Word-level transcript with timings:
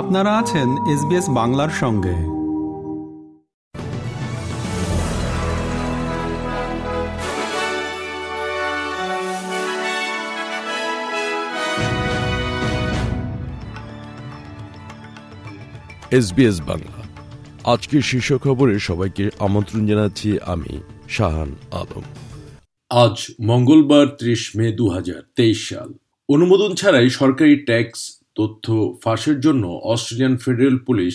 আপনারা 0.00 0.38
আছেন 0.38 0.68
এসবিএস 0.86 1.28
বাংলার 1.28 1.68
সঙ্গে। 1.68 2.14
এসবিএস 16.16 16.60
বাংলা। 16.60 17.02
আজকের 17.64 18.02
শীর্ষ 18.02 18.32
খবরে 18.34 18.78
সবাইকে 18.78 19.30
আমন্ত্রণ 19.38 19.86
জানাচ্ছি 19.86 20.38
আমি 20.40 20.80
শাহান 21.08 21.54
আলম। 21.70 22.02
আজ 22.90 23.26
মঙ্গলবার 23.42 24.06
ত্রিশ 24.06 24.52
মে 24.56 24.72
দু 24.72 24.88
হাজার 24.88 25.22
তেইশ 25.36 25.68
সাল। 25.68 25.92
অনুমোদন 26.28 26.74
ছাড়াই 26.74 27.10
সরকারি 27.10 27.56
ট্যাক্স 27.56 28.19
তথ্য 28.36 28.66
ফাঁসের 29.04 29.40
জন্য 29.40 29.64
Australian 29.84 30.36
federal 30.36 30.78
police 30.78 31.14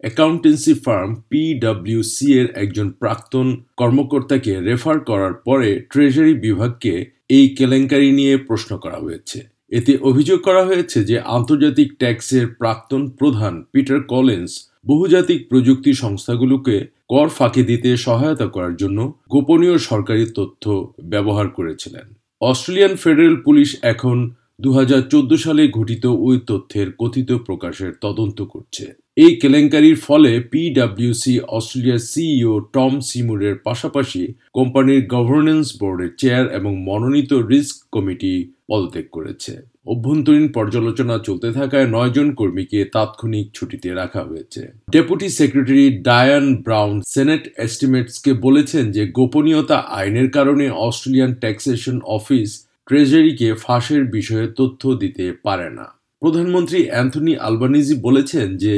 accountancy 0.00 0.74
firm 0.74 1.10
পিডব্লিউসি 1.30 2.38
এর 2.38 2.48
একজন 2.54 2.90
প্রাক্তন 2.90 3.46
কর্মকর্তাকে 3.76 4.60
রেফার 4.60 4.96
করার 5.00 5.34
পরে 5.34 5.70
ট্রেজারি 5.92 6.34
বিভাগকে 6.34 6.94
এই 7.28 7.48
কেলেঙ্কারি 7.48 8.10
নিয়ে 8.12 8.34
প্রশ্ন 8.38 8.70
করা 8.78 8.98
হয়েছে। 9.00 9.38
এতে 9.70 9.92
অভিযোগ 10.02 10.38
করা 10.40 10.62
হয়েছে 10.64 11.04
যে 11.04 11.16
আন্তর্জাতিক 11.20 11.88
ট্যাক্সের 11.98 12.46
প্রাক্তন 12.46 13.02
প্রধান 13.10 13.54
পিটার 13.72 14.00
কলিন্স 14.02 14.50
বহুজাতিক 14.86 15.40
প্রযুক্তি 15.48 15.92
সংস্থাগুলোকে 15.94 16.76
কর 17.08 17.28
ফাঁকি 17.28 17.62
দিতে 17.62 17.96
সহায়তা 17.96 18.46
করার 18.46 18.74
জন্য 18.76 18.98
গোপনীয় 19.28 19.78
সরকারি 19.78 20.24
তথ্য 20.34 20.64
ব্যবহার 21.02 21.48
করেছিলেন। 21.48 22.06
অস্ট্রেলিয়ান 22.40 22.94
ফেডারেল 22.96 23.36
পুলিশ 23.36 23.68
এখন 23.82 24.16
দু 24.58 24.70
হাজার 24.72 25.02
চোদ্দ 25.12 25.32
সালে 25.36 25.62
ঘটিত 25.68 26.04
ওই 26.26 26.36
তথ্যের 26.46 26.88
কথিত 26.98 27.30
প্রকাশের 27.46 27.92
তদন্ত 28.00 28.38
করছে। 28.44 28.84
এই 29.16 29.32
কেলেঙ্কারির 29.36 29.98
ফলে 30.06 30.32
পিডাব্লিউসি 30.52 31.34
অস্ট্রেলিয়ার 31.48 32.02
সিইও 32.10 32.54
টম 32.72 32.92
সিমুরের 33.00 33.56
পাশাপাশি 33.58 34.22
কোম্পানির 34.52 35.02
গভর্নেন্স 35.06 35.66
বোর্ডের 35.80 36.12
চেয়ার 36.18 36.44
এবং 36.58 36.72
মনোনীত 36.88 37.32
রিস্ক 37.50 37.76
কমিটি 37.92 38.32
পদত্যাগ 38.68 39.06
করেছে। 39.12 39.52
অভ্যন্তরীণ 39.86 40.46
পর্যালোচনা 40.48 41.16
চলতে 41.18 41.48
থাকায় 41.52 41.86
নয়জন 41.86 42.28
কর্মীকে 42.34 42.80
তাৎক্ষণিক 42.94 43.46
ছুটিতে 43.54 43.88
রাখা 43.94 44.22
হয়েছে। 44.22 44.62
Deputy 44.90 45.28
secretary 45.38 45.86
Diane 46.02 46.46
Brown 46.64 46.94
senate 47.06 47.44
এস্টিমেটসকে 47.56 48.32
বলেছেন 48.46 48.84
যে 48.96 49.02
গোপনীয়তা 49.18 49.78
আইনের 49.98 50.28
কারণে 50.30 50.64
অস্ট্রেলিয়ান 50.86 51.32
ট্যাক্সেশন 51.34 51.96
অফিস 52.16 52.50
ট্রেজারিকে 52.86 53.54
ফাঁসের 53.54 54.04
বিষয়ে 54.04 54.48
তথ্য 54.56 54.94
দিতে 54.94 55.32
পারে 55.42 55.70
না। 55.70 55.86
প্রধানমন্ত্রী 56.22 56.88
অ্যান্থনি 56.88 57.36
আলবানিজি 57.36 57.94
বলেছেন 58.02 58.56
যে, 58.56 58.74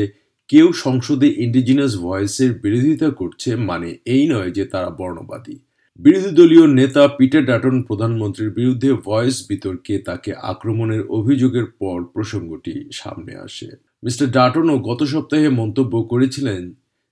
কেউ 0.48 0.72
সংসদে 0.72 1.26
ইন্ডিজিনাস 1.26 1.92
ভয়েসের 1.96 2.54
বিরোধিতা 2.54 3.10
করছে 3.10 3.56
মানে 3.56 3.88
এই 4.04 4.24
নয় 4.26 4.50
যে 4.50 4.64
তারা 4.64 4.90
বর্ণবাদী। 4.90 5.56
বিরোধী 5.98 6.30
দলীয় 6.30 6.66
নেতা 6.66 7.08
পিটার 7.08 7.44
ডাটন 7.44 7.82
প্রধানমন্ত্রীর 7.82 8.50
বিরুদ্ধে 8.50 8.92
ভয়েস 8.92 9.36
বিতর্কে 9.48 9.98
তাকে 9.98 10.34
আক্রমণের 10.34 11.02
অভিযোগের 11.08 11.66
পর 11.78 12.04
প্রসঙ্গটি 12.04 12.74
সামনে 12.92 13.32
আসে। 13.36 13.68
মিস্টার 14.02 14.30
ডাটনও 14.30 14.78
গত 14.78 15.00
সপ্তাহে 15.04 15.48
মন্তব্য 15.48 16.02
করেছিলেন 16.02 16.62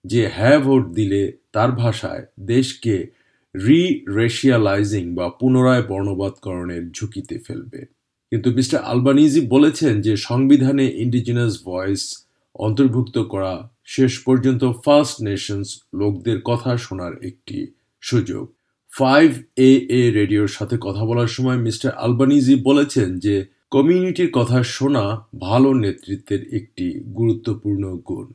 যে 0.04 0.20
হ্যাঁ 0.36 0.58
ভোট 0.58 0.82
দিলে 0.92 1.32
তার 1.52 1.72
ভাষায় 1.72 2.22
দেশকে 2.40 2.94
রি 3.54 4.04
রেশিয়ালাইজিং 4.16 5.14
বা 5.14 5.28
পুনরায় 5.28 5.82
বর্ণবাদকরণের 5.82 6.90
ঝুঁকিতে 6.90 7.38
ফেলবে। 7.38 7.86
কিন্তু 8.32 8.48
মিস্টার 8.52 8.80
আলবানিজি 8.82 9.40
বলেছেন 9.40 10.00
যে 10.00 10.16
সংবিধানে 10.16 10.86
ইন্ডিজিনাস 10.88 11.64
ভয়েস 11.64 12.24
অন্তর্ভুক্ত 12.54 13.18
করা 13.18 13.68
শেষ 13.84 14.12
পর্যন্ত 14.18 14.62
ফার্স্ট 14.84 15.16
নেশনস 15.22 15.80
লোকদের 15.94 16.38
কথা 16.44 16.76
শোনার 16.76 17.12
একটি 17.24 17.66
সুযোগ। 18.00 18.44
ফাইভ 18.92 19.28
এ 19.56 19.86
এ 19.90 20.10
রেডিওর 20.10 20.48
সাথে 20.48 20.76
কথা 20.80 21.04
বলার 21.04 21.26
সময় 21.26 21.56
মিস্টার 21.56 21.90
আলবানিজি 21.90 22.54
বলেছেন 22.56 23.18
যে 23.18 23.46
কমিউনিটির 23.70 24.30
কথা 24.32 24.62
শোনা 24.62 25.26
ভালো 25.40 25.74
নেতৃত্বের 25.74 26.42
একটি 26.54 26.86
গুরুত্বপূর্ণ 27.14 27.96
গুণ। 27.96 28.26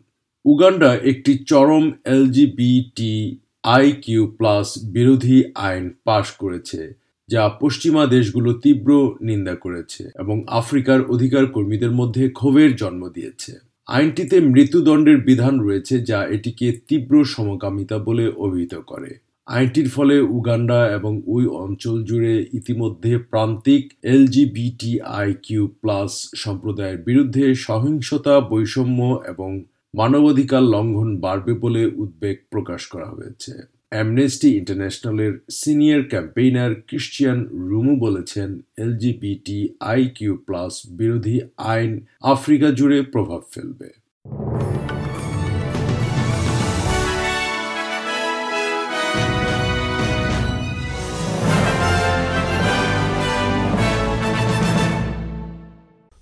উগান্ডা 0.45 0.95
একটি 0.95 1.37
চরম 1.45 1.91
এলজিবিটি 2.05 3.37
আই 3.63 3.85
কিউ 4.05 4.21
প্লাস 4.37 4.67
বিরোধী 4.95 5.37
আইন 5.67 5.83
পাশ 6.07 6.25
করেছে, 6.41 6.81
যা 7.29 7.43
পশ্চিমা 7.61 8.03
দেশগুলো 8.15 8.49
তীব্র 8.63 8.89
নিন্দা 9.27 9.55
করেছে 9.55 10.03
এবং 10.21 10.37
আফ্রিকার 10.59 10.99
অধিকার 11.13 11.45
কর্মীদের 11.55 11.93
মধ্যে 11.99 12.23
ক্ষোভের 12.29 12.71
জন্ম 12.75 13.01
দিয়েছে। 13.15 13.51
আইনটিতে 13.87 14.37
মৃত্যুদণ্ডের 14.53 15.19
বিধান 15.27 15.55
রয়েছে, 15.65 15.95
যা 16.09 16.19
এটিকে 16.35 16.67
তীব্র 16.87 17.13
সমকামিতা 17.35 17.97
বলে 18.07 18.25
অভিহিত 18.45 18.75
করে। 18.91 19.11
আইনটির 19.47 19.89
ফলে 19.95 20.15
উগান্ডা 20.37 20.79
এবং 20.97 21.13
ওই 21.35 21.43
অঞ্চল 21.63 21.97
জুড়ে 22.03 22.33
ইতিমধ্যে 22.59 23.13
প্রান্তিক 23.31 23.83
এলজিবিটিআই 24.13 25.27
কিউ 25.45 25.63
প্লাস 25.81 26.11
সম্প্রদায়ের 26.43 26.99
বিরুদ্ধে 27.07 27.45
সহিংসতা, 27.67 28.33
বৈষম্য 28.51 28.99
এবং 29.33 29.51
মানবাধিকার 29.93 30.63
লঙ্ঘন 30.63 31.09
বাড়বে 31.19 31.53
বলে 31.53 31.83
উদ্বেগ 31.95 32.37
প্রকাশ 32.49 32.81
করা 32.87 33.09
হয়েছে। 33.09 33.53
অ্যামনেস্টি 33.89 34.49
ইন্টারন্যাশনালের 34.57 35.33
সিনিয়র 35.49 36.01
ক্যাম্পেইনার 36.07 36.71
ক্রিশ্চিয়ান 36.87 37.39
রুমু 37.69 37.93
বলেছেন 37.99 38.49
এলজিবিটি 38.77 39.59
আই 39.79 40.01
কিউ 40.07 40.33
প্লাস 40.47 40.73
বিরোধী 40.89 41.37
আইন 41.57 41.91
আফ্রিকা 42.21 42.69
জুড়ে 42.71 43.01
প্রভাব 43.01 43.41
ফেলবে। 43.51 43.89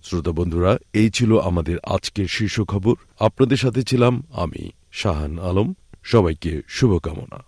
শ্রোতা 0.09 0.31
বন্ধুরা, 0.31 0.77
এই 0.93 1.09
ছিল 1.09 1.39
আমাদের 1.39 1.77
আজকের 1.85 2.27
শীর্ষ 2.27 2.61
খবর। 2.61 2.95
আপনাদের 3.19 3.57
সাথে 3.57 3.83
ছিলাম 3.83 4.23
আমি, 4.33 4.71
শাহান 4.91 5.39
আলম। 5.39 5.73
সবাইকে 6.03 6.61
শুভকামনা। 6.67 7.43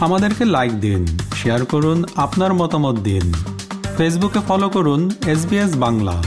আমাদেরকে 0.00 0.44
লাইক 0.44 0.80
দিন 0.80 1.06
শেয়ার 1.34 1.64
করুন, 1.64 2.04
আপনার 2.16 2.54
মতামত 2.54 2.98
দিন। 2.98 3.32
ফেসবুকে 3.96 4.38
ফলো 4.48 4.68
করুন 4.68 5.10
এস 5.26 5.46
বাংলা। 5.76 6.22